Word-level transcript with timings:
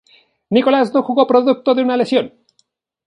Nicolás 0.49 0.91
no 0.95 1.03
jugó 1.03 1.27
producto 1.27 1.75
de 1.75 1.83
una 1.83 1.95
lesión. 1.95 2.33